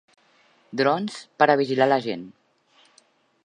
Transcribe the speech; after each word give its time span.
Drons 0.81 1.19
per 1.43 1.49
a 1.49 1.57
vigilar 1.61 1.89
la 1.93 1.99
gent. 2.07 2.25